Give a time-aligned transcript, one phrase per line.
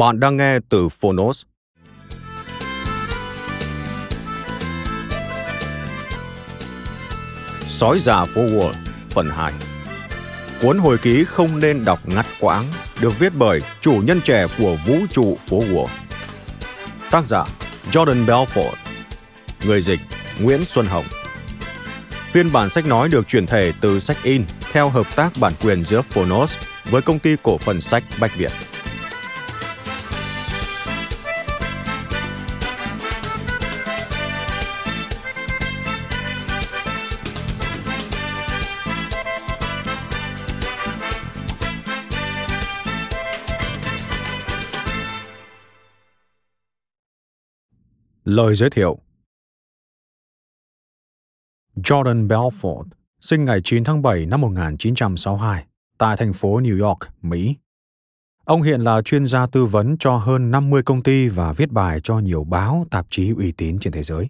[0.00, 1.42] Bạn đang nghe từ Phonos.
[7.68, 8.72] Sói già phố Wall,
[9.10, 9.52] phần 2
[10.62, 12.64] Cuốn hồi ký không nên đọc ngắt quãng
[13.00, 15.88] được viết bởi chủ nhân trẻ của vũ trụ phố Wall.
[17.10, 17.44] Tác giả
[17.92, 18.74] Jordan Belfort
[19.64, 20.00] Người dịch
[20.40, 21.06] Nguyễn Xuân Hồng
[22.10, 25.84] Phiên bản sách nói được chuyển thể từ sách in theo hợp tác bản quyền
[25.84, 26.58] giữa Phonos
[26.90, 28.52] với công ty cổ phần sách Bách Việt.
[48.30, 48.98] Lời giới thiệu
[51.76, 52.84] Jordan Belfort
[53.20, 55.66] sinh ngày 9 tháng 7 năm 1962
[55.98, 57.56] tại thành phố New York, Mỹ.
[58.44, 62.00] Ông hiện là chuyên gia tư vấn cho hơn 50 công ty và viết bài
[62.02, 64.28] cho nhiều báo, tạp chí uy tín trên thế giới.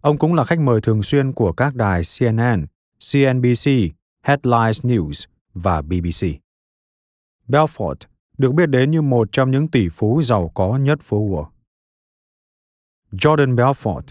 [0.00, 2.66] Ông cũng là khách mời thường xuyên của các đài CNN,
[3.12, 3.70] CNBC,
[4.22, 6.26] Headlines News và BBC.
[7.48, 7.96] Belfort
[8.38, 11.59] được biết đến như một trong những tỷ phú giàu có nhất phố Wall.
[13.12, 14.02] Jordan Belfort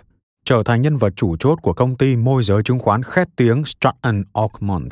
[0.45, 3.65] trở thành nhân vật chủ chốt của công ty môi giới chứng khoán khét tiếng
[3.65, 4.89] Stratton Oakmont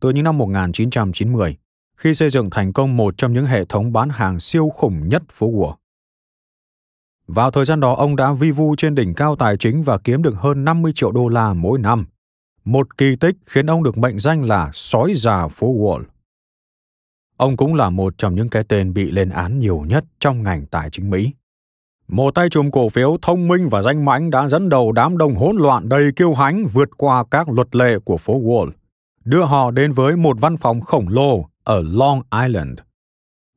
[0.00, 1.56] từ những năm 1990
[1.96, 5.22] khi xây dựng thành công một trong những hệ thống bán hàng siêu khủng nhất
[5.32, 5.74] phố Wall.
[7.26, 10.22] Vào thời gian đó, ông đã vi vu trên đỉnh cao tài chính và kiếm
[10.22, 12.06] được hơn 50 triệu đô la mỗi năm.
[12.64, 16.02] Một kỳ tích khiến ông được mệnh danh là sói già phố Wall.
[17.36, 20.66] Ông cũng là một trong những cái tên bị lên án nhiều nhất trong ngành
[20.66, 21.32] tài chính Mỹ.
[22.08, 25.34] Một tay trùm cổ phiếu thông minh và danh mãnh đã dẫn đầu đám đông
[25.34, 28.70] hỗn loạn đầy kiêu hãnh vượt qua các luật lệ của phố Wall,
[29.24, 32.78] đưa họ đến với một văn phòng khổng lồ ở Long Island,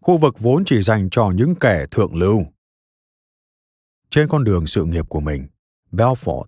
[0.01, 2.45] khu vực vốn chỉ dành cho những kẻ thượng lưu.
[4.09, 5.47] Trên con đường sự nghiệp của mình,
[5.91, 6.45] Belfort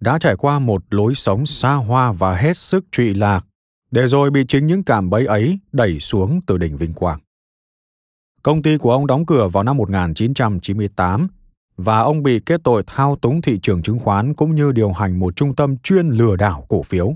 [0.00, 3.46] đã trải qua một lối sống xa hoa và hết sức trụy lạc,
[3.90, 7.20] để rồi bị chính những cảm bẫy ấy đẩy xuống từ đỉnh vinh quang.
[8.42, 11.28] Công ty của ông đóng cửa vào năm 1998
[11.78, 15.18] và ông bị kết tội thao túng thị trường chứng khoán cũng như điều hành
[15.18, 17.14] một trung tâm chuyên lừa đảo cổ phiếu.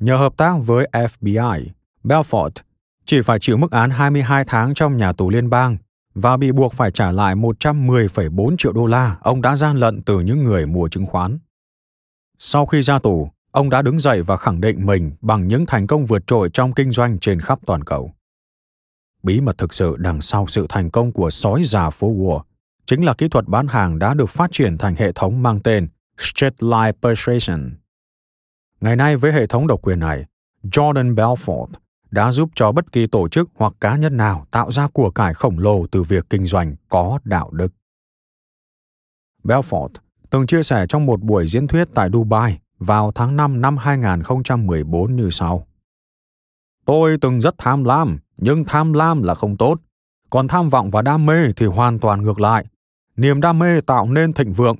[0.00, 1.66] Nhờ hợp tác với FBI,
[2.04, 2.50] Belfort
[3.04, 5.76] chỉ phải chịu mức án 22 tháng trong nhà tù liên bang
[6.14, 10.20] và bị buộc phải trả lại 110,4 triệu đô la ông đã gian lận từ
[10.20, 11.38] những người mua chứng khoán.
[12.38, 15.86] Sau khi ra tù, ông đã đứng dậy và khẳng định mình bằng những thành
[15.86, 18.12] công vượt trội trong kinh doanh trên khắp toàn cầu.
[19.22, 22.40] Bí mật thực sự đằng sau sự thành công của sói già phố Wall
[22.86, 25.88] chính là kỹ thuật bán hàng đã được phát triển thành hệ thống mang tên
[26.18, 27.70] Straight Line Persuasion.
[28.80, 30.24] Ngày nay với hệ thống độc quyền này,
[30.62, 31.68] Jordan Belfort
[32.10, 35.34] đã giúp cho bất kỳ tổ chức hoặc cá nhân nào tạo ra của cải
[35.34, 37.68] khổng lồ từ việc kinh doanh có đạo đức.
[39.44, 39.88] Belfort
[40.30, 45.16] từng chia sẻ trong một buổi diễn thuyết tại Dubai vào tháng 5 năm 2014
[45.16, 45.66] như sau.
[46.84, 49.80] Tôi từng rất tham lam, nhưng tham lam là không tốt.
[50.32, 52.64] Còn tham vọng và đam mê thì hoàn toàn ngược lại.
[53.16, 54.76] Niềm đam mê tạo nên thịnh vượng.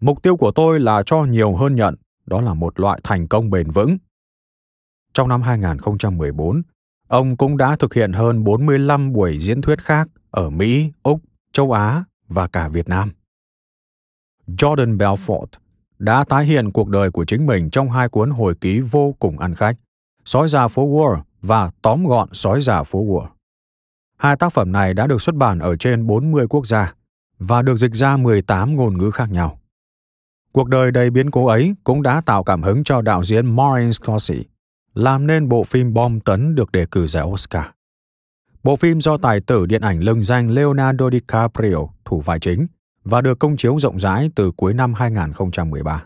[0.00, 1.94] Mục tiêu của tôi là cho nhiều hơn nhận,
[2.26, 3.96] đó là một loại thành công bền vững.
[5.14, 6.62] Trong năm 2014,
[7.08, 11.20] ông cũng đã thực hiện hơn 45 buổi diễn thuyết khác ở Mỹ, Úc,
[11.52, 13.10] châu Á và cả Việt Nam.
[14.46, 15.46] Jordan Belfort
[15.98, 19.38] đã tái hiện cuộc đời của chính mình trong hai cuốn hồi ký vô cùng
[19.38, 19.76] ăn khách,
[20.24, 23.33] Sói già phố Wall và Tóm gọn Sói già phố Wall.
[24.24, 26.94] Hai tác phẩm này đã được xuất bản ở trên 40 quốc gia
[27.38, 29.58] và được dịch ra 18 ngôn ngữ khác nhau.
[30.52, 33.92] Cuộc đời đầy biến cố ấy cũng đã tạo cảm hứng cho đạo diễn Martin
[33.92, 34.42] Scorsese,
[34.94, 37.64] làm nên bộ phim bom tấn được đề cử giải Oscar.
[38.62, 42.66] Bộ phim do tài tử điện ảnh lừng danh Leonardo DiCaprio thủ vai chính
[43.04, 46.04] và được công chiếu rộng rãi từ cuối năm 2013.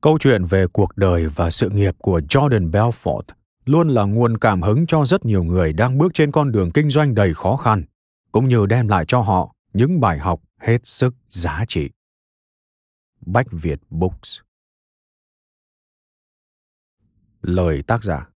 [0.00, 3.22] Câu chuyện về cuộc đời và sự nghiệp của Jordan Belfort
[3.64, 6.90] luôn là nguồn cảm hứng cho rất nhiều người đang bước trên con đường kinh
[6.90, 7.84] doanh đầy khó khăn,
[8.32, 11.90] cũng như đem lại cho họ những bài học hết sức giá trị.
[13.26, 14.38] Bách Việt Books
[17.42, 18.28] Lời tác giả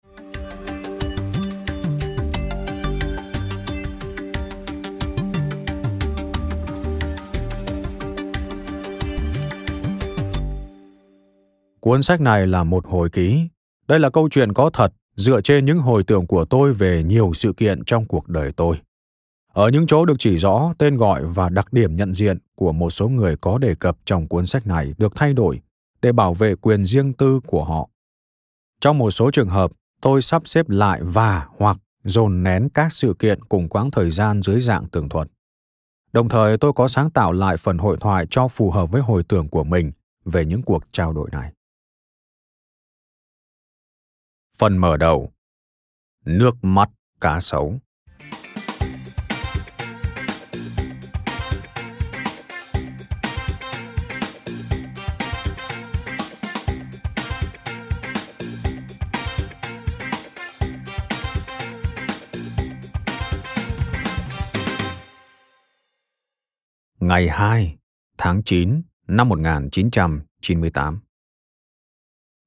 [11.79, 13.47] Cuốn sách này là một hồi ký.
[13.87, 17.31] Đây là câu chuyện có thật dựa trên những hồi tưởng của tôi về nhiều
[17.33, 18.75] sự kiện trong cuộc đời tôi.
[19.53, 22.89] Ở những chỗ được chỉ rõ tên gọi và đặc điểm nhận diện của một
[22.89, 25.61] số người có đề cập trong cuốn sách này được thay đổi
[26.01, 27.89] để bảo vệ quyền riêng tư của họ.
[28.81, 29.71] Trong một số trường hợp,
[30.01, 34.41] tôi sắp xếp lại và hoặc dồn nén các sự kiện cùng quãng thời gian
[34.41, 35.27] dưới dạng tường thuật.
[36.13, 39.23] Đồng thời tôi có sáng tạo lại phần hội thoại cho phù hợp với hồi
[39.23, 39.91] tưởng của mình
[40.25, 41.51] về những cuộc trao đổi này.
[44.59, 45.33] Phần mở đầu.
[46.25, 46.89] Nước mắt
[47.21, 47.79] cá sấu.
[66.99, 67.77] Ngày 2
[68.17, 71.04] tháng 9 năm 1998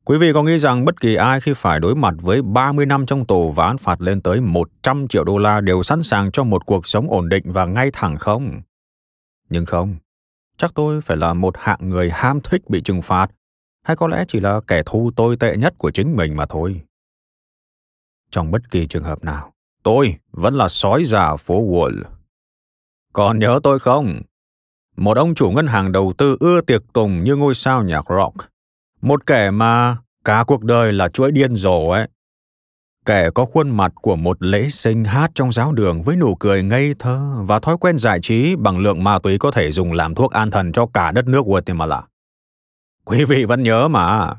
[0.08, 3.06] Quý vị có nghĩ rằng bất kỳ ai khi phải đối mặt với 30 năm
[3.06, 6.44] trong tù và án phạt lên tới 100 triệu đô la đều sẵn sàng cho
[6.44, 8.60] một cuộc sống ổn định và ngay thẳng không?
[9.50, 9.96] Nhưng không,
[10.56, 13.30] chắc tôi phải là một hạng người ham thích bị trừng phạt,
[13.84, 16.80] hay có lẽ chỉ là kẻ thù tồi tệ nhất của chính mình mà thôi.
[18.30, 19.52] Trong bất kỳ trường hợp nào,
[19.82, 22.02] tôi vẫn là sói già phố Wall.
[23.12, 24.22] Còn nhớ tôi không?
[24.96, 28.57] Một ông chủ ngân hàng đầu tư ưa tiệc tùng như ngôi sao nhạc rock
[29.00, 32.08] một kẻ mà cả cuộc đời là chuỗi điên rồ ấy.
[33.06, 36.62] Kẻ có khuôn mặt của một lễ sinh hát trong giáo đường với nụ cười
[36.62, 40.14] ngây thơ và thói quen giải trí bằng lượng ma túy có thể dùng làm
[40.14, 42.02] thuốc an thần cho cả đất nước Guatemala.
[43.04, 44.34] Quý vị vẫn nhớ mà.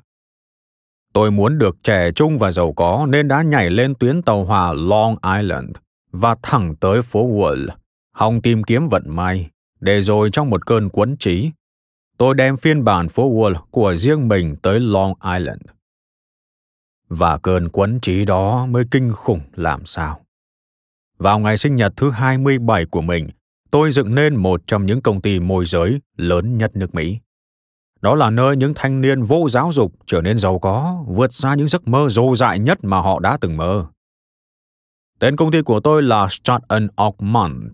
[1.14, 4.74] Tôi muốn được trẻ trung và giàu có nên đã nhảy lên tuyến tàu hỏa
[4.74, 5.70] Long Island
[6.12, 7.68] và thẳng tới phố Wall,
[8.16, 11.52] hòng tìm kiếm vận may, để rồi trong một cơn quấn trí,
[12.20, 15.62] tôi đem phiên bản phố Wall của riêng mình tới Long Island.
[17.10, 20.22] Và cơn quấn trí đó mới kinh khủng làm sao.
[21.18, 23.30] Vào ngày sinh nhật thứ 27 của mình,
[23.72, 27.20] tôi dựng nên một trong những công ty môi giới lớn nhất nước Mỹ.
[28.02, 31.56] Đó là nơi những thanh niên vô giáo dục trở nên giàu có, vượt xa
[31.56, 33.86] những giấc mơ dồ dại nhất mà họ đã từng mơ.
[35.20, 37.74] Tên công ty của tôi là Stratton Oakmont.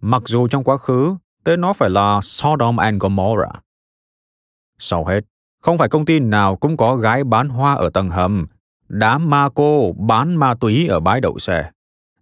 [0.00, 3.65] Mặc dù trong quá khứ, tên nó phải là Sodom and Gomorrah.
[4.78, 5.20] Sau hết,
[5.62, 8.46] không phải công ty nào cũng có gái bán hoa ở tầng hầm,
[8.88, 11.70] đám ma cô bán ma túy ở bãi đậu xe.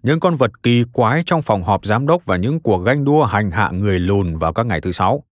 [0.02, 3.24] Những con vật kỳ quái trong phòng họp giám đốc và những cuộc ganh đua
[3.24, 5.24] hành hạ người lùn vào các ngày thứ sáu.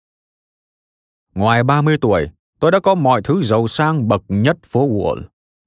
[1.34, 5.22] Ngoài 30 tuổi, tôi đã có mọi thứ giàu sang bậc nhất phố Wall.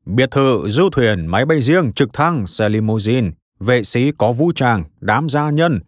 [0.06, 4.52] Biệt thự, du thuyền, máy bay riêng, trực thăng, xe limousine, vệ sĩ có vũ
[4.56, 5.80] trang, đám gia nhân,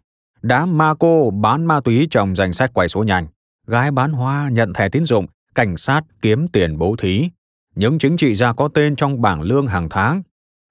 [0.42, 3.26] đám ma cô bán ma túy trong danh sách quay số nhanh,
[3.66, 7.28] gái bán hoa nhận thẻ tín dụng, cảnh sát kiếm tiền bố thí,
[7.74, 10.22] những chính trị gia có tên trong bảng lương hàng tháng,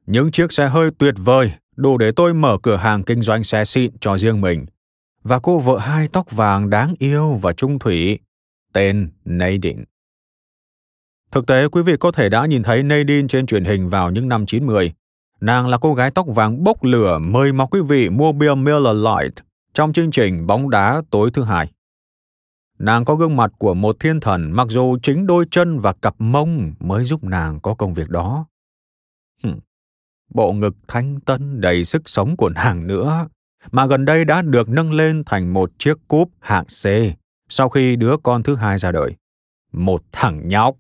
[0.06, 3.65] những chiếc xe hơi tuyệt vời đủ để tôi mở cửa hàng kinh doanh xe
[3.65, 4.65] xịn cho riêng mình.
[5.24, 8.20] Và cô vợ hai tóc vàng đáng yêu và trung thủy,
[8.74, 9.84] tên Nadine.
[11.32, 14.30] Thực tế, quý vị có thể đã nhìn thấy Nadine trên truyền hình vào những
[14.30, 14.94] năm 90.
[15.42, 18.96] Nàng là cô gái tóc vàng bốc lửa mời mọc quý vị mua bia Miller
[18.96, 21.72] Lite trong chương trình bóng đá tối thứ hai.
[22.79, 26.15] Nàng có gương mặt của một thiên thần mặc dù chính đôi chân và cặp
[26.20, 28.46] mông mới giúp nàng có công việc đó.
[29.44, 29.60] Hừm.
[30.34, 33.27] Bộ ngực thanh tân đầy sức sống của nàng nữa,
[33.72, 36.86] mà gần đây đã được nâng lên thành một chiếc cúp hạng C
[37.50, 39.15] sau khi đứa con thứ hai ra đời.
[39.72, 40.75] Một thằng nhóc.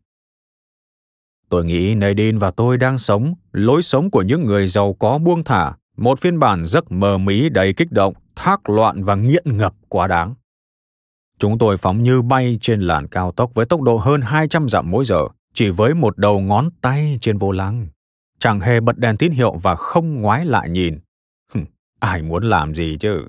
[1.49, 5.43] Tôi nghĩ Nadine và tôi đang sống lối sống của những người giàu có buông
[5.43, 9.73] thả, một phiên bản giấc mơ mỹ đầy kích động, thác loạn và nghiện ngập
[9.89, 10.35] quá đáng.
[11.39, 14.91] Chúng tôi phóng như bay trên làn cao tốc với tốc độ hơn 200 dặm
[14.91, 17.87] mỗi giờ, chỉ với một đầu ngón tay trên vô lăng.
[18.39, 20.99] Chẳng hề bật đèn tín hiệu và không ngoái lại nhìn.
[21.99, 23.27] ai muốn làm gì chứ?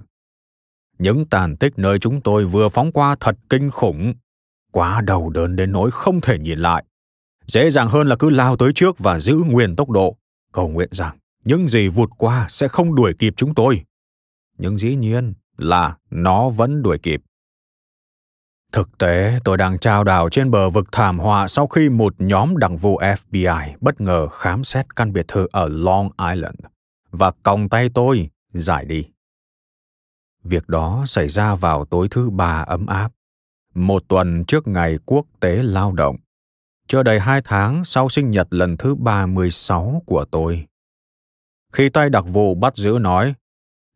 [0.98, 4.14] Những tàn tích nơi chúng tôi vừa phóng qua thật kinh khủng.
[4.72, 6.84] quá đầu đớn đến nỗi không thể nhìn lại.
[7.46, 10.16] Dễ dàng hơn là cứ lao tới trước và giữ nguyên tốc độ,
[10.52, 13.84] cầu nguyện rằng những gì vụt qua sẽ không đuổi kịp chúng tôi.
[14.58, 17.22] Nhưng dĩ nhiên là nó vẫn đuổi kịp.
[18.76, 22.56] Thực tế, tôi đang trao đảo trên bờ vực thảm họa sau khi một nhóm
[22.56, 26.54] đặc vụ FBI bất ngờ khám xét căn biệt thự ở Long Island
[27.10, 29.04] và còng tay tôi giải đi.
[30.44, 33.12] Việc đó xảy ra vào tối thứ ba ấm áp,
[33.74, 36.16] một tuần trước ngày quốc tế lao động,
[36.88, 40.66] chưa đầy hai tháng sau sinh nhật lần thứ 36 của tôi.
[41.72, 43.34] Khi tay đặc vụ bắt giữ nói,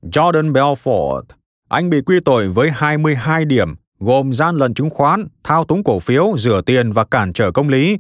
[0.03, 1.23] Jordan Belfort,
[1.69, 5.99] anh bị quy tội với 22 điểm gồm gian lận chứng khoán, thao túng cổ
[5.99, 7.99] phiếu, rửa tiền và cản trở công lý.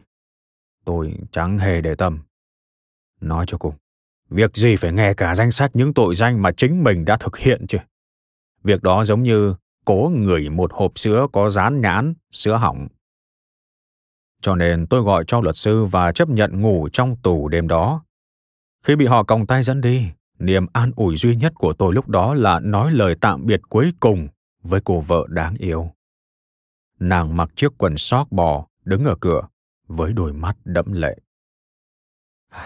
[0.84, 2.18] Tôi chẳng hề để tâm.
[3.20, 3.74] Nói cho cùng,
[4.30, 7.38] việc gì phải nghe cả danh sách những tội danh mà chính mình đã thực
[7.38, 7.78] hiện chứ?
[8.64, 9.54] Việc đó giống như
[9.84, 12.88] cố ngửi một hộp sữa có dán nhãn, sữa hỏng.
[14.42, 18.04] Cho nên tôi gọi cho luật sư và chấp nhận ngủ trong tù đêm đó.
[18.84, 20.06] Khi bị họ còng tay dẫn đi,
[20.38, 23.92] niềm an ủi duy nhất của tôi lúc đó là nói lời tạm biệt cuối
[24.00, 24.28] cùng
[24.62, 25.90] với cô vợ đáng yêu.
[26.98, 29.48] Nàng mặc chiếc quần sóc bò, đứng ở cửa,
[29.86, 31.18] với đôi mắt đẫm lệ.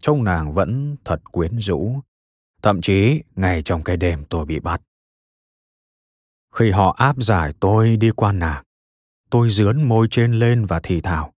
[0.00, 2.00] Trông nàng vẫn thật quyến rũ,
[2.62, 4.82] thậm chí ngay trong cái đêm tôi bị bắt.
[6.54, 8.64] Khi họ áp giải tôi đi qua nàng,
[9.30, 11.32] tôi dướn môi trên lên và thì thào.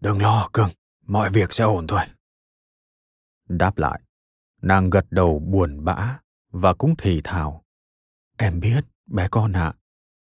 [0.00, 0.68] Đừng lo, cưng,
[1.06, 2.00] mọi việc sẽ ổn thôi.
[3.48, 4.00] Đáp lại,
[4.62, 6.18] nàng gật đầu buồn bã
[6.50, 7.63] và cũng thì thào.
[8.36, 9.64] Em biết, bé con ạ.
[9.66, 9.78] À,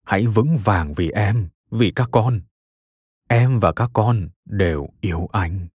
[0.04, 2.42] hãy vững vàng vì em, vì các con.
[3.30, 5.68] Em và các con đều yêu anh.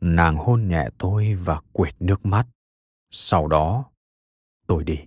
[0.00, 2.46] Nàng hôn nhẹ tôi và quệt nước mắt.
[3.10, 3.90] Sau đó,
[4.66, 4.98] tôi đi.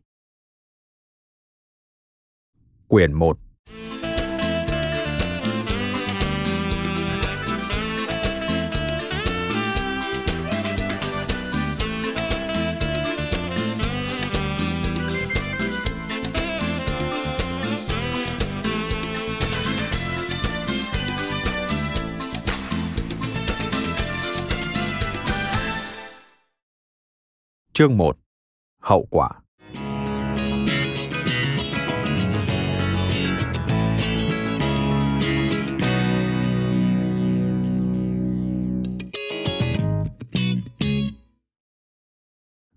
[2.87, 3.39] Quyển 1
[27.73, 28.17] Chương 1
[28.81, 29.29] Hậu quả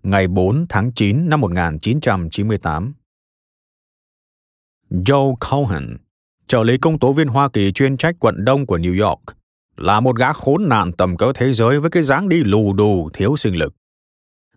[0.03, 2.93] Ngày 4 tháng 9 năm 1998
[4.89, 5.97] Joe Cohen,
[6.47, 9.21] trợ lý công tố viên Hoa Kỳ chuyên trách quận Đông của New York,
[9.77, 13.09] là một gã khốn nạn tầm cỡ thế giới với cái dáng đi lù đù,
[13.13, 13.73] thiếu sinh lực.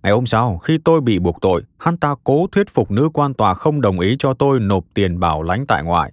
[0.03, 3.35] Ngày hôm sau, khi tôi bị buộc tội, hắn ta cố thuyết phục nữ quan
[3.35, 6.13] tòa không đồng ý cho tôi nộp tiền bảo lãnh tại ngoại.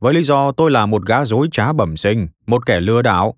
[0.00, 3.34] Với lý do tôi là một gã dối trá bẩm sinh, một kẻ lừa đảo,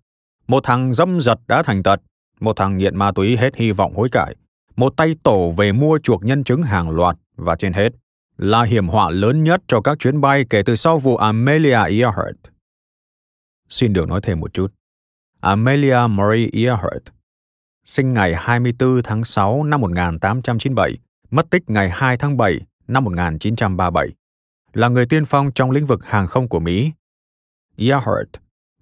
[0.48, 2.00] một thằng dâm giật đã thành tật,
[2.40, 4.36] một thằng nghiện ma túy hết hy vọng hối cải,
[4.76, 7.92] một tay tổ về mua chuộc nhân chứng hàng loạt và trên hết
[8.38, 12.36] là hiểm họa lớn nhất cho các chuyến bay kể từ sau vụ Amelia Earhart.
[13.68, 14.72] Xin được nói thêm một chút.
[15.40, 17.17] Amelia Marie Earhart
[17.88, 20.98] sinh ngày 24 tháng 6 năm 1897,
[21.30, 24.08] mất tích ngày 2 tháng 7 năm 1937,
[24.72, 26.92] là người tiên phong trong lĩnh vực hàng không của Mỹ.
[27.76, 28.28] Earhart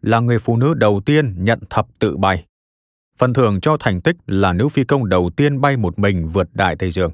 [0.02, 2.46] là người phụ nữ đầu tiên nhận thập tự bay.
[3.18, 6.48] Phần thưởng cho thành tích là nữ phi công đầu tiên bay một mình vượt
[6.52, 7.12] Đại Tây Dương.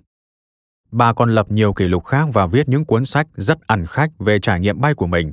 [0.91, 4.11] Bà còn lập nhiều kỷ lục khác và viết những cuốn sách rất ăn khách
[4.19, 5.33] về trải nghiệm bay của mình.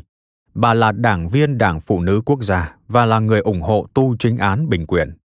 [0.54, 4.16] Bà là đảng viên Đảng Phụ nữ Quốc gia và là người ủng hộ tu
[4.20, 5.20] chính án bình quyền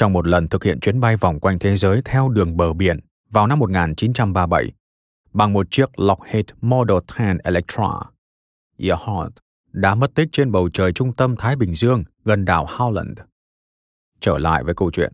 [0.00, 3.00] trong một lần thực hiện chuyến bay vòng quanh thế giới theo đường bờ biển
[3.30, 4.72] vào năm 1937
[5.32, 7.88] bằng một chiếc Lockheed Model 10 Electra.
[8.78, 9.32] Earhart
[9.72, 13.14] đã mất tích trên bầu trời trung tâm Thái Bình Dương gần đảo Howland.
[14.20, 15.12] Trở lại với câu chuyện.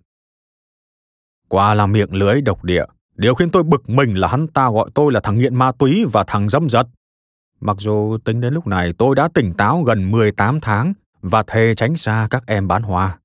[1.49, 2.85] Qua là miệng lưới độc địa,
[3.17, 6.05] điều khiến tôi bực mình là hắn ta gọi tôi là thằng nghiện ma túy
[6.13, 6.87] và thằng dâm dật.
[7.61, 11.75] Mặc dù tính đến lúc này tôi đã tỉnh táo gần 18 tháng và thề
[11.75, 13.19] tránh xa các em bán hoa.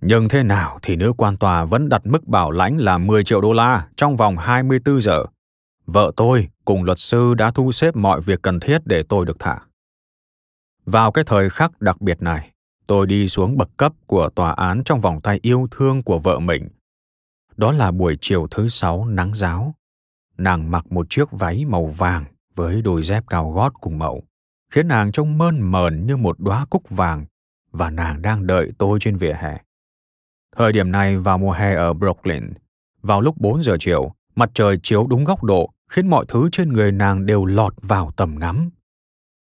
[0.00, 3.40] Nhưng thế nào thì nữ quan tòa vẫn đặt mức bảo lãnh là 10 triệu
[3.40, 5.24] đô la trong vòng 24 giờ.
[5.86, 9.36] Vợ tôi cùng luật sư đã thu xếp mọi việc cần thiết để tôi được
[9.38, 9.58] thả.
[10.84, 12.50] Vào cái thời khắc đặc biệt này,
[12.86, 16.38] tôi đi xuống bậc cấp của tòa án trong vòng tay yêu thương của vợ
[16.38, 16.68] mình.
[17.56, 19.74] Đó là buổi chiều thứ sáu nắng giáo.
[20.38, 24.22] Nàng mặc một chiếc váy màu vàng với đôi dép cao gót cùng màu,
[24.72, 27.24] khiến nàng trông mơn mờn như một đóa cúc vàng
[27.72, 29.58] và nàng đang đợi tôi trên vỉa hè.
[30.56, 32.52] Thời điểm này vào mùa hè ở Brooklyn,
[33.02, 36.72] vào lúc 4 giờ chiều, mặt trời chiếu đúng góc độ khiến mọi thứ trên
[36.72, 38.70] người nàng đều lọt vào tầm ngắm.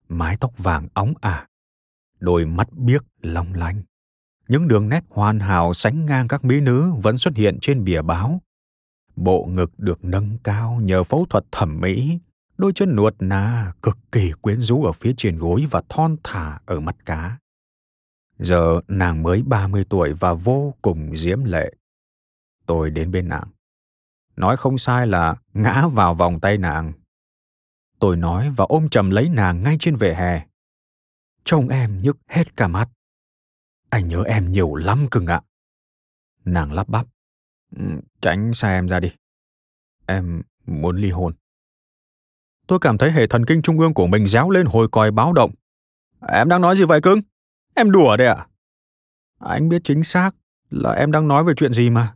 [0.09, 1.47] mái tóc vàng óng ả,
[2.19, 3.81] đôi mắt biếc long lanh.
[4.47, 8.01] Những đường nét hoàn hảo sánh ngang các mỹ nữ vẫn xuất hiện trên bìa
[8.01, 8.41] báo.
[9.15, 12.19] Bộ ngực được nâng cao nhờ phẫu thuật thẩm mỹ,
[12.57, 16.59] đôi chân nuột nà cực kỳ quyến rũ ở phía trên gối và thon thả
[16.65, 17.37] ở mắt cá.
[18.43, 21.73] Giờ nàng mới 30 tuổi và vô cùng diễm lệ.
[22.65, 23.47] Tôi đến bên nàng.
[24.35, 26.93] Nói không sai là ngã vào vòng tay nàng.
[27.99, 30.45] Tôi nói và ôm chầm lấy nàng ngay trên vỉa hè.
[31.43, 32.89] Trông em nhức hết cả mắt.
[33.89, 35.41] Anh nhớ em nhiều lắm cưng ạ.
[36.45, 37.05] Nàng lắp bắp.
[37.75, 37.85] Ừ,
[38.21, 39.11] tránh xa em ra đi.
[40.05, 41.33] Em muốn ly hôn.
[42.67, 45.33] Tôi cảm thấy hệ thần kinh trung ương của mình réo lên hồi còi báo
[45.33, 45.51] động.
[46.27, 47.21] Em đang nói gì vậy cưng?
[47.75, 48.35] Em đùa đấy ạ?
[48.35, 48.47] À?
[49.39, 50.35] Anh biết chính xác
[50.69, 52.15] là em đang nói về chuyện gì mà.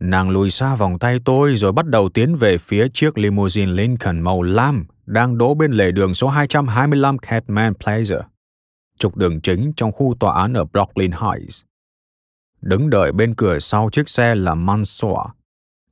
[0.00, 4.20] Nàng lùi xa vòng tay tôi rồi bắt đầu tiến về phía chiếc limousine Lincoln
[4.20, 8.22] màu lam đang đỗ bên lề đường số 225 Catman Plaza,
[8.98, 11.62] trục đường chính trong khu tòa án ở Brooklyn Heights.
[12.60, 15.18] Đứng đợi bên cửa sau chiếc xe là Mansour,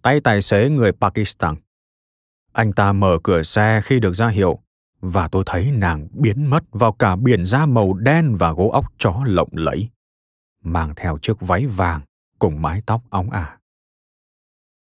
[0.03, 1.55] tay tài xế người Pakistan.
[2.53, 4.59] Anh ta mở cửa xe khi được ra hiệu,
[5.01, 8.93] và tôi thấy nàng biến mất vào cả biển da màu đen và gỗ óc
[8.99, 9.89] chó lộng lẫy,
[10.63, 12.01] mang theo chiếc váy vàng
[12.39, 13.59] cùng mái tóc óng ả.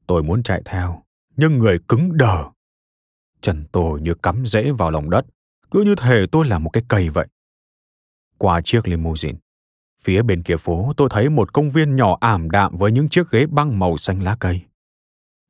[0.06, 1.02] Tôi muốn chạy theo,
[1.36, 2.44] nhưng người cứng đờ.
[3.40, 5.26] Chân tôi như cắm rễ vào lòng đất,
[5.70, 7.26] cứ như thể tôi là một cái cây vậy.
[8.38, 9.38] Qua chiếc limousine,
[10.00, 13.30] phía bên kia phố tôi thấy một công viên nhỏ ảm đạm với những chiếc
[13.30, 14.60] ghế băng màu xanh lá cây.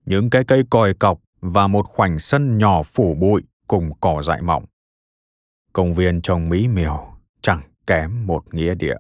[0.04, 4.42] Những cái cây còi cọc và một khoảnh sân nhỏ phủ bụi cùng cỏ dại
[4.42, 4.64] mỏng.
[5.72, 8.96] Công viên trông mỹ miều, chẳng kém một nghĩa địa.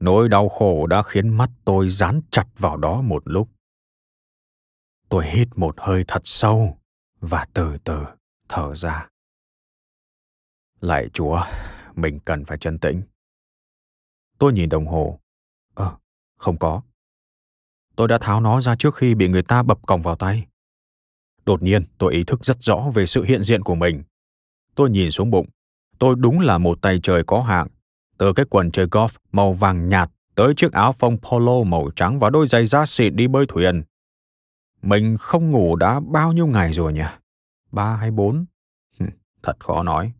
[0.00, 3.48] Nỗi đau khổ đã khiến mắt tôi dán chặt vào đó một lúc.
[5.08, 6.78] Tôi hít một hơi thật sâu
[7.20, 8.04] và từ từ
[8.48, 9.08] thở ra.
[10.80, 11.44] Lạy Chúa,
[11.94, 13.02] mình cần phải chân tĩnh.
[14.38, 15.20] Tôi nhìn đồng hồ.
[15.74, 15.98] Ơ, à,
[16.36, 16.82] không có.
[17.96, 20.46] Tôi đã tháo nó ra trước khi bị người ta bập còng vào tay.
[21.48, 24.02] Đột nhiên, tôi ý thức rất rõ về sự hiện diện của mình.
[24.74, 25.46] Tôi nhìn xuống bụng.
[25.98, 27.68] Tôi đúng là một tay trời có hạng.
[28.18, 32.18] Từ cái quần chơi golf màu vàng nhạt tới chiếc áo phông polo màu trắng
[32.18, 33.82] và đôi giày da xịn đi bơi thuyền.
[34.82, 37.08] Mình không ngủ đã bao nhiêu ngày rồi nhỉ?
[37.72, 38.44] Ba hay bốn?
[39.42, 40.12] Thật khó nói.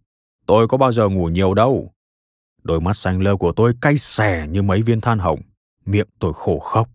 [0.47, 1.93] Tôi có bao giờ ngủ nhiều đâu.
[2.63, 5.41] Đôi mắt xanh lơ của tôi cay xè như mấy viên than hồng.
[5.85, 6.89] Miệng tôi khổ khóc.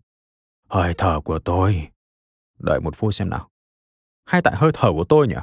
[0.68, 1.88] Hơi thở của tôi.
[2.58, 3.48] Đợi một phút xem nào
[4.24, 5.34] hay tại hơi thở của tôi nhỉ?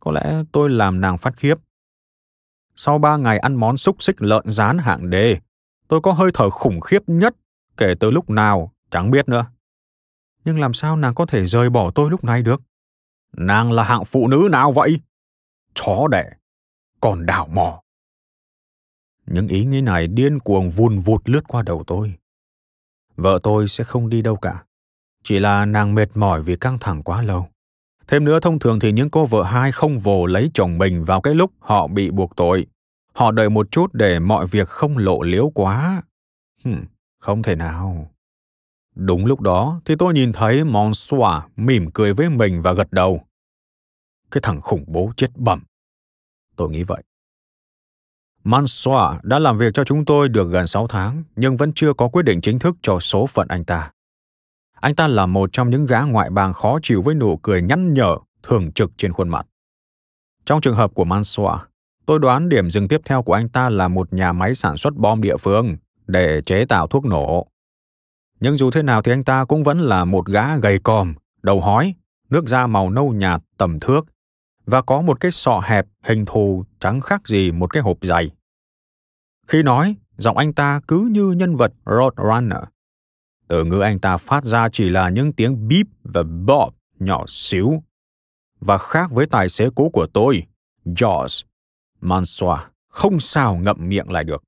[0.00, 1.54] Có lẽ tôi làm nàng phát khiếp.
[2.74, 5.40] Sau ba ngày ăn món xúc xích lợn rán hạng đề,
[5.88, 7.34] tôi có hơi thở khủng khiếp nhất
[7.76, 9.46] kể từ lúc nào, chẳng biết nữa.
[10.44, 12.62] Nhưng làm sao nàng có thể rời bỏ tôi lúc này được?
[13.36, 15.00] Nàng là hạng phụ nữ nào vậy?
[15.74, 16.30] Chó đẻ,
[17.00, 17.82] còn đảo mò.
[19.26, 22.14] Những ý nghĩ này điên cuồng vùn vụt lướt qua đầu tôi.
[23.16, 24.64] Vợ tôi sẽ không đi đâu cả.
[25.22, 27.48] Chỉ là nàng mệt mỏi vì căng thẳng quá lâu.
[28.08, 31.20] Thêm nữa, thông thường thì những cô vợ hai không vồ lấy chồng mình vào
[31.20, 32.66] cái lúc họ bị buộc tội.
[33.12, 36.02] Họ đợi một chút để mọi việc không lộ liễu quá.
[36.64, 36.84] Hừm,
[37.18, 38.10] không thể nào.
[38.94, 43.26] Đúng lúc đó thì tôi nhìn thấy Monsoir mỉm cười với mình và gật đầu.
[44.30, 45.62] Cái thằng khủng bố chết bẩm.
[46.56, 47.02] Tôi nghĩ vậy.
[48.44, 52.08] Mansoir đã làm việc cho chúng tôi được gần 6 tháng, nhưng vẫn chưa có
[52.08, 53.90] quyết định chính thức cho số phận anh ta.
[54.82, 57.94] Anh ta là một trong những gã ngoại bang khó chịu với nụ cười nhăn
[57.94, 59.46] nhở, thường trực trên khuôn mặt.
[60.44, 61.66] Trong trường hợp của Mansoa,
[62.06, 64.94] tôi đoán điểm dừng tiếp theo của anh ta là một nhà máy sản xuất
[64.96, 67.46] bom địa phương để chế tạo thuốc nổ.
[68.40, 71.60] Nhưng dù thế nào thì anh ta cũng vẫn là một gã gầy còm, đầu
[71.60, 71.94] hói,
[72.30, 74.06] nước da màu nâu nhạt tầm thước
[74.66, 78.30] và có một cái sọ hẹp hình thù chẳng khác gì một cái hộp giày.
[79.46, 82.62] Khi nói, giọng anh ta cứ như nhân vật Roadrunner
[83.52, 87.82] từ ngữ anh ta phát ra chỉ là những tiếng beep và bop nhỏ xíu.
[88.60, 90.42] Và khác với tài xế cũ của tôi,
[90.84, 91.46] George,
[92.00, 94.42] Mansoa không sao ngậm miệng lại được.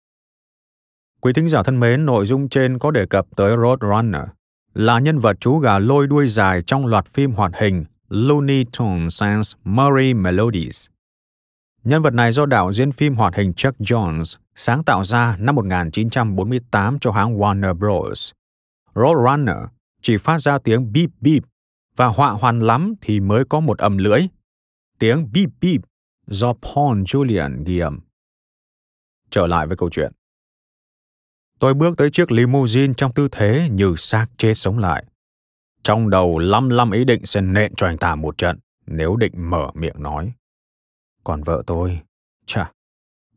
[1.20, 4.22] Quý thính giả thân mến, nội dung trên có đề cập tới Roadrunner,
[4.74, 9.22] là nhân vật chú gà lôi đuôi dài trong loạt phim hoạt hình Looney Tunes
[9.22, 10.86] and Murray Melodies.
[11.84, 15.54] Nhân vật này do đạo diễn phim hoạt hình Chuck Jones sáng tạo ra năm
[15.54, 18.32] 1948 cho hãng Warner Bros.
[18.94, 19.56] Roadrunner
[20.02, 21.42] chỉ phát ra tiếng beep beep
[21.96, 24.20] và họa hoàn lắm thì mới có một âm lưỡi.
[24.98, 25.80] Tiếng beep beep
[26.26, 28.00] do Paul Julian ghi âm.
[29.30, 30.12] Trở lại với câu chuyện.
[31.58, 35.04] Tôi bước tới chiếc limousine trong tư thế như xác chết sống lại.
[35.82, 39.32] Trong đầu lăm lăm ý định sẽ nện cho anh ta một trận nếu định
[39.36, 40.32] mở miệng nói.
[41.24, 42.00] Còn vợ tôi
[42.46, 42.72] Chà,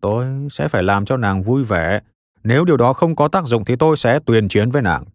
[0.01, 2.01] tôi sẽ phải làm cho nàng vui vẻ.
[2.43, 5.05] Nếu điều đó không có tác dụng thì tôi sẽ tuyên chiến với nàng.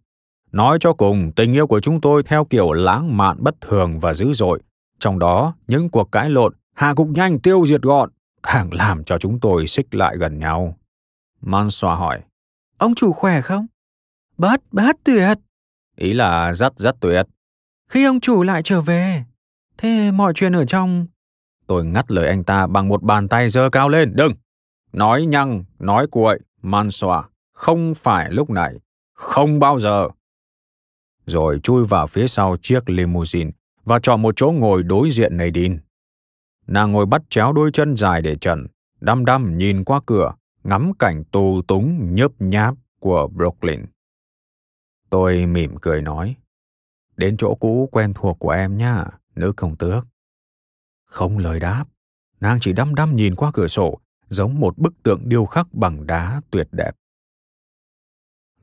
[0.53, 4.13] Nói cho cùng, tình yêu của chúng tôi theo kiểu lãng mạn bất thường và
[4.13, 4.61] dữ dội.
[4.99, 8.09] Trong đó, những cuộc cãi lộn, hạ gục nhanh tiêu diệt gọn,
[8.43, 10.77] càng làm cho chúng tôi xích lại gần nhau.
[11.41, 12.21] Mansoa hỏi,
[12.77, 13.67] Ông chủ khỏe không?
[14.37, 15.37] Bớt, bớt tuyệt.
[15.95, 17.25] Ý là rất rất tuyệt.
[17.89, 19.23] Khi ông chủ lại trở về,
[19.77, 21.07] thế mọi chuyện ở trong...
[21.67, 24.11] Tôi ngắt lời anh ta bằng một bàn tay giơ cao lên.
[24.15, 24.33] Đừng!
[24.91, 28.73] Nói nhăng, nói cuội, Mansoa, không phải lúc này,
[29.13, 30.09] không bao giờ.
[31.25, 33.51] Rồi chui vào phía sau chiếc limousine
[33.83, 35.77] và chọn một chỗ ngồi đối diện Nadine.
[36.67, 38.67] Nàng ngồi bắt chéo đôi chân dài để trần,
[39.01, 40.33] đăm đăm nhìn qua cửa,
[40.63, 43.85] ngắm cảnh tù túng nhớp nháp của Brooklyn.
[45.09, 46.35] Tôi mỉm cười nói,
[47.17, 49.05] đến chỗ cũ quen thuộc của em nha,
[49.35, 50.07] nữ công tước.
[51.05, 51.85] Không lời đáp,
[52.39, 56.07] nàng chỉ đăm đăm nhìn qua cửa sổ, giống một bức tượng điêu khắc bằng
[56.07, 56.91] đá tuyệt đẹp.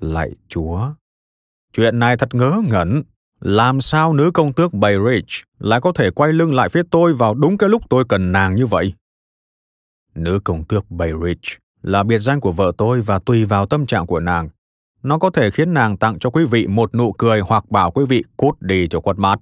[0.01, 0.95] Lạy chúa,
[1.73, 3.03] chuyện này thật ngớ ngẩn.
[3.41, 7.35] Làm sao nữ công tước Bayridge lại có thể quay lưng lại phía tôi vào
[7.35, 8.95] đúng cái lúc tôi cần nàng như vậy?
[10.15, 14.07] Nữ công tước Bayridge là biệt danh của vợ tôi và tùy vào tâm trạng
[14.07, 14.49] của nàng.
[15.03, 18.05] Nó có thể khiến nàng tặng cho quý vị một nụ cười hoặc bảo quý
[18.09, 19.41] vị cút đi cho quất mát.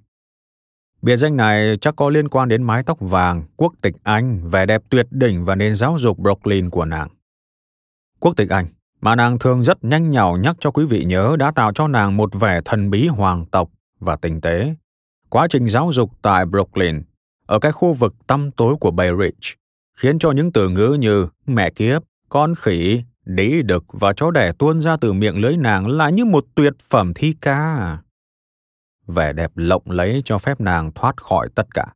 [1.03, 4.67] Biệt danh này chắc có liên quan đến mái tóc vàng, quốc tịch Anh, vẻ
[4.67, 7.09] đẹp tuyệt đỉnh và nền giáo dục Brooklyn của nàng.
[8.21, 8.67] Quốc tịch Anh,
[9.01, 12.17] mà nàng thường rất nhanh nhảu nhắc cho quý vị nhớ đã tạo cho nàng
[12.17, 14.75] một vẻ thần bí hoàng tộc và tinh tế.
[15.29, 17.03] Quá trình giáo dục tại Brooklyn,
[17.47, 19.55] ở cái khu vực tăm tối của Bay Ridge,
[19.99, 24.53] khiến cho những từ ngữ như mẹ kiếp, con khỉ, đĩ đực và chó đẻ
[24.59, 27.99] tuôn ra từ miệng lưới nàng lại như một tuyệt phẩm thi ca.
[29.07, 31.87] Vẻ đẹp lộng lấy cho phép nàng thoát khỏi tất cả.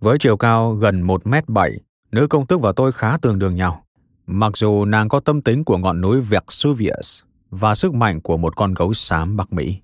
[0.00, 1.80] Với chiều cao gần 1 mét 7,
[2.12, 3.85] nữ công tước và tôi khá tương đương nhau.
[4.26, 8.56] Mặc dù nàng có tâm tính của ngọn núi Vesuvius và sức mạnh của một
[8.56, 9.80] con gấu xám Bắc Mỹ.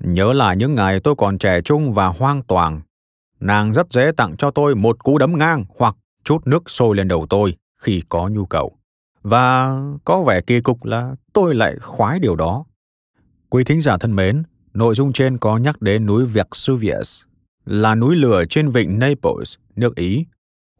[0.00, 2.80] Nhớ lại những ngày tôi còn trẻ trung và hoang toàn,
[3.40, 7.08] nàng rất dễ tặng cho tôi một cú đấm ngang hoặc chút nước sôi lên
[7.08, 8.76] đầu tôi khi có nhu cầu.
[9.22, 12.64] Và có vẻ kỳ cục là tôi lại khoái điều đó.
[13.48, 14.42] Quý thính giả thân mến,
[14.74, 17.22] nội dung trên có nhắc đến núi Vesuvius,
[17.64, 20.24] là núi lửa trên vịnh Naples, nước Ý,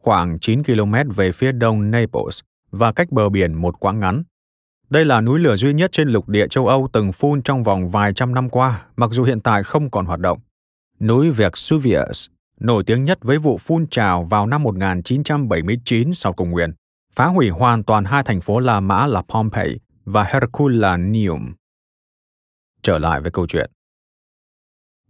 [0.01, 2.39] khoảng 9 km về phía đông Naples
[2.71, 4.23] và cách bờ biển một quãng ngắn.
[4.89, 7.89] Đây là núi lửa duy nhất trên lục địa châu Âu từng phun trong vòng
[7.89, 10.39] vài trăm năm qua, mặc dù hiện tại không còn hoạt động.
[10.99, 12.27] Núi Vesuvius
[12.59, 16.73] nổi tiếng nhất với vụ phun trào vào năm 1979 sau công nguyên,
[17.13, 21.53] phá hủy hoàn toàn hai thành phố La Mã là Pompeii và Herculaneum.
[22.81, 23.71] Trở lại với câu chuyện.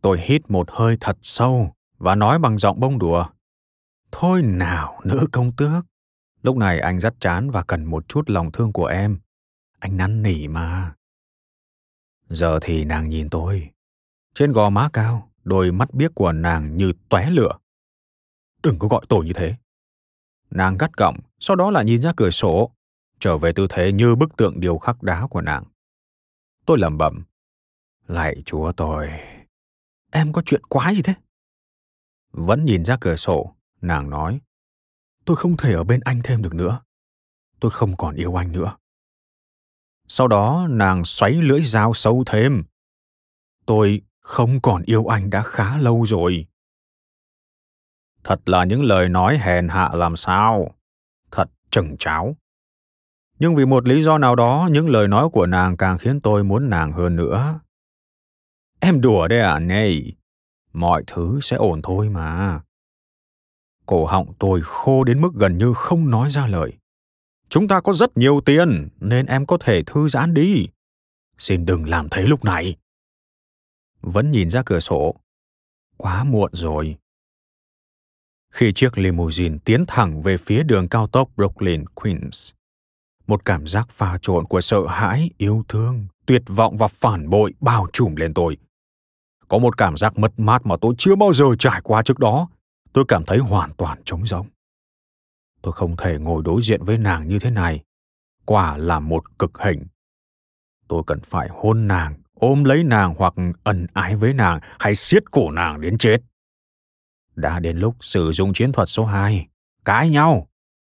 [0.02, 3.26] Tôi hít một hơi thật sâu và nói bằng giọng bông đùa.
[4.12, 5.86] Thôi nào, nữ công tước.
[6.42, 9.20] Lúc này anh rất chán và cần một chút lòng thương của em.
[9.80, 10.96] Anh năn nỉ mà.
[12.30, 13.70] Giờ thì nàng nhìn tôi.
[14.34, 17.58] Trên gò má cao, đôi mắt biếc của nàng như tóe lửa.
[18.64, 19.56] Đừng có gọi tôi như thế.
[20.50, 22.72] Nàng gắt gỏng, sau đó lại nhìn ra cửa sổ,
[23.20, 25.64] trở về tư thế như bức tượng điêu khắc đá của nàng.
[26.66, 27.24] Tôi lẩm bẩm.
[28.08, 29.10] Lạy chúa tôi,
[30.12, 31.14] em có chuyện quái gì thế?
[32.32, 34.42] Vẫn nhìn ra cửa sổ, nàng nói.
[35.26, 36.82] Tôi không thể ở bên anh thêm được nữa.
[37.60, 38.78] Tôi không còn yêu anh nữa.
[40.08, 42.64] Sau đó nàng xoáy lưỡi dao sâu thêm.
[43.66, 46.48] Tôi không còn yêu anh đã khá lâu rồi.
[48.24, 50.76] Thật là những lời nói hèn hạ làm sao.
[51.32, 52.36] Thật chừng cháo.
[53.40, 56.44] Nhưng vì một lý do nào đó, những lời nói của nàng càng khiến tôi
[56.44, 57.60] muốn nàng hơn nữa.
[58.80, 60.16] Em đùa đấy à, này.
[60.74, 62.62] Mọi thứ sẽ ổn thôi mà.
[63.92, 66.74] Cổ họng tôi khô đến mức gần như không nói ra lời.
[67.50, 70.68] Chúng ta có rất nhiều tiền, nên em có thể thư giãn đi.
[71.38, 72.76] Xin đừng làm thế lúc này.
[74.02, 75.16] Vẫn nhìn ra cửa sổ.
[75.98, 76.98] Quá muộn rồi.
[78.52, 82.52] Khi chiếc limousine tiến thẳng về phía đường cao tốc Brooklyn, Queens,
[83.28, 87.54] một cảm giác pha trộn của sợ hãi, yêu thương, tuyệt vọng và phản bội
[87.60, 88.58] bao trùm lên tôi.
[89.48, 92.48] Có một cảm giác mất mát mà tôi chưa bao giờ trải qua trước đó.
[92.94, 94.48] Tôi cảm thấy hoàn toàn trống rỗng.
[95.62, 97.84] Tôi không thể ngồi đối diện với nàng như thế này.
[98.46, 99.88] Quả là một cực hình.
[100.88, 105.32] Tôi cần phải hôn nàng, ôm lấy nàng hoặc ẩn ái với nàng hay siết
[105.32, 106.18] cổ nàng đến chết.
[107.36, 109.48] Đã đến lúc sử dụng chiến thuật số 2,
[109.86, 110.48] cãi nhau,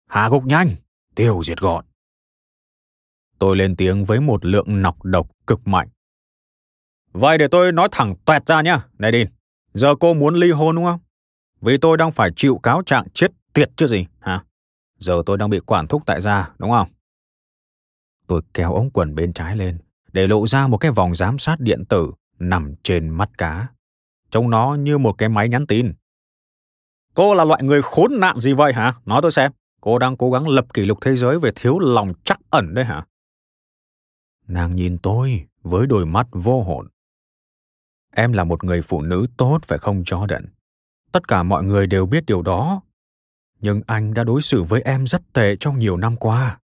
[0.09, 0.69] hạ gục nhanh,
[1.15, 1.85] tiêu diệt gọn.
[3.39, 5.89] Tôi lên tiếng với một lượng nọc độc cực mạnh.
[7.11, 9.31] Vậy để tôi nói thẳng toẹt ra nhá, Nadine.
[9.73, 10.99] Giờ cô muốn ly hôn đúng không?
[11.63, 14.43] Vì tôi đang phải chịu cáo trạng chết tiệt chứ gì, hả?
[14.99, 16.89] Giờ tôi đang bị quản thúc tại gia, đúng không?
[18.27, 19.77] Tôi kéo ống quần bên trái lên,
[20.11, 23.67] để lộ ra một cái vòng giám sát điện tử nằm trên mắt cá.
[24.31, 25.93] Trông nó như một cái máy nhắn tin.
[27.13, 28.93] Cô là loại người khốn nạn gì vậy hả?
[29.05, 29.51] Nói tôi xem.
[29.81, 32.85] Cô đang cố gắng lập kỷ lục thế giới về thiếu lòng chắc ẩn đấy
[32.85, 33.05] hả?
[34.47, 36.87] Nàng nhìn tôi với đôi mắt vô hồn.
[38.15, 40.45] Em là một người phụ nữ tốt phải không Jordan?
[41.13, 42.81] Tất cả mọi người đều biết điều đó.
[43.59, 46.59] Nhưng anh đã đối xử với em rất tệ trong nhiều năm qua.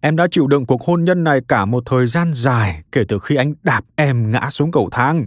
[0.00, 3.18] Em đã chịu đựng cuộc hôn nhân này cả một thời gian dài kể từ
[3.18, 5.26] khi anh đạp em ngã xuống cầu thang.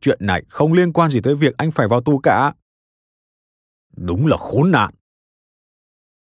[0.00, 2.54] Chuyện này không liên quan gì tới việc anh phải vào tù cả.
[3.96, 4.94] Đúng là khốn nạn.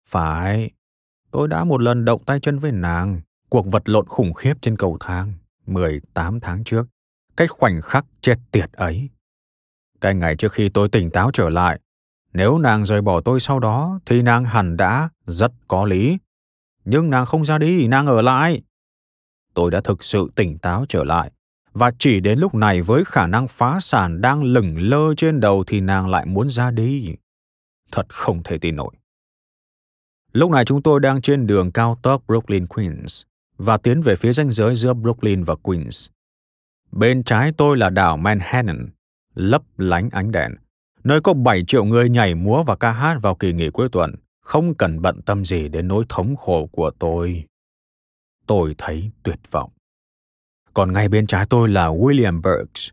[0.08, 0.72] Phải,
[1.32, 4.78] tôi đã một lần động tay chân với nàng, cuộc vật lộn khủng khiếp trên
[4.78, 5.34] cầu thang
[5.66, 6.88] 18 tháng trước,
[7.38, 9.10] cái khoảnh khắc chết tiệt ấy.
[10.02, 11.80] Cái ngày trước khi tôi tỉnh táo trở lại,
[12.34, 16.18] nếu nàng rời bỏ tôi sau đó thì nàng hẳn đã rất có lý.
[16.86, 18.62] Nhưng nàng không ra đi, nàng ở lại.
[19.54, 21.32] Tôi đã thực sự tỉnh táo trở lại.
[21.74, 25.64] Và chỉ đến lúc này với khả năng phá sản đang lửng lơ trên đầu
[25.68, 27.16] thì nàng lại muốn ra đi.
[27.92, 28.92] Thật không thể tin nổi.
[30.32, 33.24] Lúc này chúng tôi đang trên đường cao tốc Brooklyn Queens
[33.58, 36.10] và tiến về phía ranh giới giữa Brooklyn và Queens.
[36.92, 38.90] Bên trái tôi là đảo Manhattan,
[39.40, 40.52] lấp lánh ánh đèn,
[41.04, 44.16] nơi có 7 triệu người nhảy múa và ca hát vào kỳ nghỉ cuối tuần,
[44.42, 47.46] không cần bận tâm gì đến nỗi thống khổ của tôi.
[48.46, 49.72] Tôi thấy tuyệt vọng.
[50.74, 52.90] Còn ngay bên trái tôi là William Burks,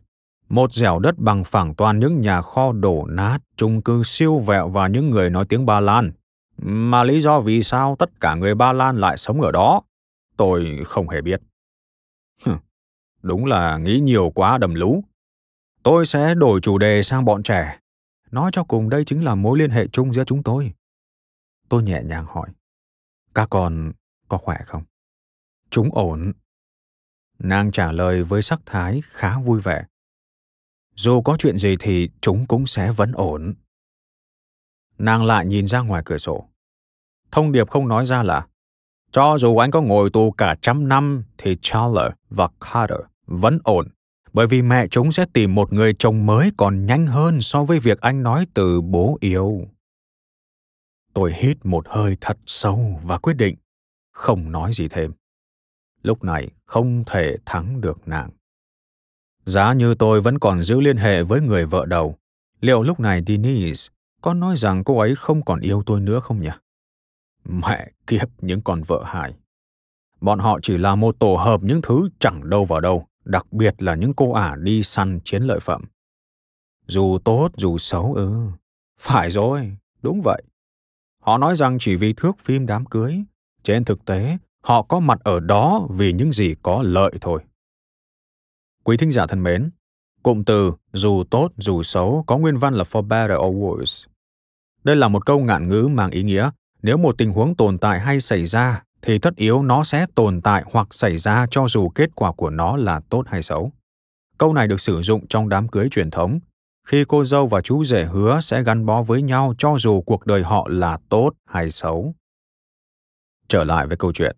[0.49, 4.69] một dẻo đất bằng phẳng toàn những nhà kho đổ nát, chung cư siêu vẹo
[4.69, 6.11] và những người nói tiếng Ba Lan.
[6.61, 9.81] Mà lý do vì sao tất cả người Ba Lan lại sống ở đó,
[10.37, 11.41] tôi không hề biết.
[13.21, 15.03] Đúng là nghĩ nhiều quá đầm lú.
[15.89, 17.79] Tôi sẽ đổi chủ đề sang bọn trẻ.
[18.31, 20.73] Nói cho cùng đây chính là mối liên hệ chung giữa chúng tôi.
[21.69, 22.49] Tôi nhẹ nhàng hỏi.
[23.33, 23.91] Các con
[24.27, 24.83] có khỏe không?
[25.69, 26.33] Chúng ổn.
[27.39, 29.85] Nàng trả lời với sắc thái khá vui vẻ.
[30.95, 33.53] Dù có chuyện gì thì chúng cũng sẽ vẫn ổn.
[34.97, 36.49] Nàng lại nhìn ra ngoài cửa sổ.
[37.31, 38.47] Thông điệp không nói ra là,
[39.11, 43.87] cho dù anh có ngồi tù cả trăm năm thì Charles và Carter vẫn ổn
[44.33, 47.79] bởi vì mẹ chúng sẽ tìm một người chồng mới còn nhanh hơn so với
[47.79, 49.61] việc anh nói từ bố yêu.
[51.13, 53.55] Tôi hít một hơi thật sâu và quyết định
[54.11, 55.11] không nói gì thêm.
[56.03, 58.29] Lúc này không thể thắng được nàng.
[59.45, 62.17] Giá như tôi vẫn còn giữ liên hệ với người vợ đầu,
[62.61, 66.41] liệu lúc này Denise có nói rằng cô ấy không còn yêu tôi nữa không
[66.41, 66.49] nhỉ?
[67.43, 69.33] Mẹ kiếp những con vợ hại.
[70.21, 73.81] Bọn họ chỉ là một tổ hợp những thứ chẳng đâu vào đâu, đặc biệt
[73.81, 75.83] là những cô ả đi săn chiến lợi phẩm.
[76.87, 78.27] Dù tốt dù xấu ư.
[78.27, 78.49] Ừ.
[78.99, 80.43] Phải rồi, đúng vậy.
[81.21, 83.23] Họ nói rằng chỉ vì thước phim đám cưới,
[83.63, 87.43] trên thực tế, họ có mặt ở đó vì những gì có lợi thôi.
[88.83, 89.69] Quý thính giả thân mến,
[90.23, 94.07] cụm từ dù tốt dù xấu có nguyên văn là for better or worse.
[94.83, 96.49] Đây là một câu ngạn ngữ mang ý nghĩa
[96.81, 100.41] nếu một tình huống tồn tại hay xảy ra thì tất yếu nó sẽ tồn
[100.41, 103.71] tại hoặc xảy ra cho dù kết quả của nó là tốt hay xấu.
[104.37, 106.39] Câu này được sử dụng trong đám cưới truyền thống,
[106.87, 110.25] khi cô dâu và chú rể hứa sẽ gắn bó với nhau cho dù cuộc
[110.25, 112.13] đời họ là tốt hay xấu.
[113.47, 114.37] Trở lại với câu chuyện.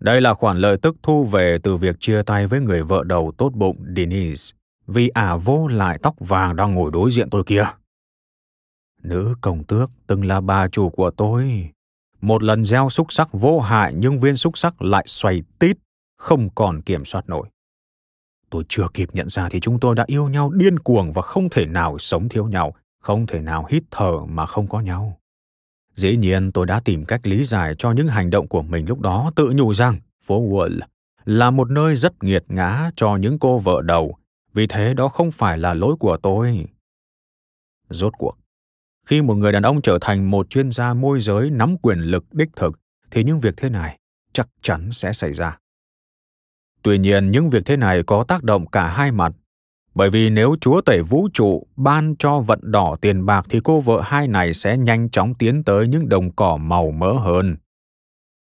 [0.00, 3.32] Đây là khoản lợi tức thu về từ việc chia tay với người vợ đầu
[3.38, 7.64] tốt bụng Denise, vì ả vô lại tóc vàng đang ngồi đối diện tôi kia.
[9.02, 11.70] Nữ công tước từng là bà chủ của tôi.
[12.24, 15.76] Một lần gieo xúc sắc vô hại nhưng viên xúc sắc lại xoay tít,
[16.18, 17.48] không còn kiểm soát nổi.
[18.50, 21.48] Tôi chưa kịp nhận ra thì chúng tôi đã yêu nhau điên cuồng và không
[21.50, 25.18] thể nào sống thiếu nhau, không thể nào hít thở mà không có nhau.
[25.94, 29.00] Dĩ nhiên tôi đã tìm cách lý giải cho những hành động của mình lúc
[29.00, 30.80] đó tự nhủ rằng phố Wall
[31.24, 34.16] là một nơi rất nghiệt ngã cho những cô vợ đầu,
[34.52, 36.66] vì thế đó không phải là lỗi của tôi.
[37.90, 38.38] Rốt cuộc,
[39.06, 42.24] khi một người đàn ông trở thành một chuyên gia môi giới nắm quyền lực
[42.32, 43.98] đích thực, thì những việc thế này
[44.32, 45.58] chắc chắn sẽ xảy ra.
[46.82, 49.32] Tuy nhiên, những việc thế này có tác động cả hai mặt.
[49.94, 53.80] Bởi vì nếu Chúa Tể Vũ trụ ban cho vận đỏ tiền bạc thì cô
[53.80, 57.56] vợ hai này sẽ nhanh chóng tiến tới những đồng cỏ màu mỡ hơn.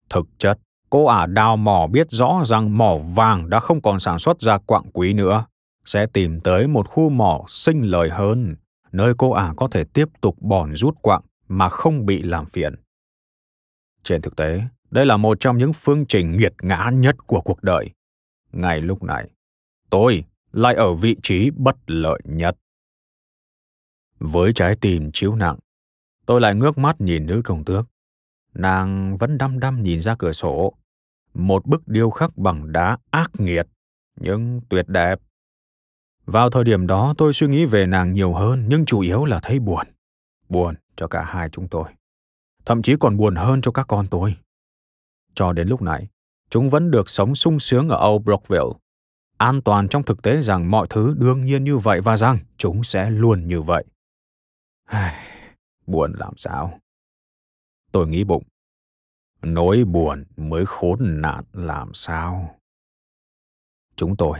[0.10, 4.20] Thực chất, cô ả đào mỏ biết rõ rằng mỏ vàng đã không còn sản
[4.20, 5.46] xuất ra quặng quý nữa,
[5.86, 8.56] sẽ tìm tới một khu mỏ sinh lời hơn,
[8.97, 12.75] nơi cô ả có thể tiếp tục bòn rút quặng mà không bị làm phiền.
[14.03, 17.63] Trên thực tế, đây là một trong những phương trình nghiệt ngã nhất của cuộc
[17.63, 17.89] đời.
[18.51, 19.29] Ngay lúc này,
[19.89, 22.57] tôi lại ở vị trí bất lợi nhất.
[24.19, 25.57] Với trái tim chiếu nặng,
[26.27, 27.86] Tôi lại ngước mắt nhìn nữ công tước.
[28.53, 30.73] Nàng vẫn đăm đăm nhìn ra cửa sổ.
[31.33, 33.67] Một bức điêu khắc bằng đá ác nghiệt,
[34.19, 35.19] nhưng tuyệt đẹp.
[36.27, 39.39] Vào thời điểm đó tôi suy nghĩ về nàng nhiều hơn nhưng chủ yếu là
[39.43, 39.87] thấy buồn.
[40.49, 41.89] Buồn cho cả hai chúng tôi.
[42.65, 44.37] Thậm chí còn buồn hơn cho các con tôi.
[45.33, 46.07] Cho đến lúc này,
[46.49, 48.79] chúng vẫn được sống sung sướng ở Old Brookville.
[49.37, 52.83] An toàn trong thực tế rằng mọi thứ đương nhiên như vậy và rằng chúng
[52.83, 53.85] sẽ luôn như vậy.
[55.87, 56.79] buồn làm sao?
[57.91, 58.43] Tôi nghĩ bụng.
[59.41, 62.59] Nỗi buồn mới khốn nạn làm sao?
[63.95, 64.39] Chúng tôi